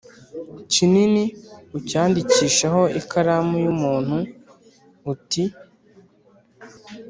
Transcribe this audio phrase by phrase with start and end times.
[0.71, 1.23] kinini
[1.77, 4.17] ucyandikisheho ikaramu y umuntu
[5.13, 5.43] uti